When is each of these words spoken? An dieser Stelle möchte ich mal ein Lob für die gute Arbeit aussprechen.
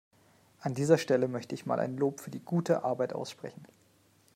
An 0.61 0.73
dieser 0.73 0.97
Stelle 0.97 1.27
möchte 1.27 1.53
ich 1.53 1.67
mal 1.67 1.79
ein 1.79 1.95
Lob 1.95 2.21
für 2.21 2.31
die 2.31 2.39
gute 2.43 2.83
Arbeit 2.83 3.13
aussprechen. 3.13 3.63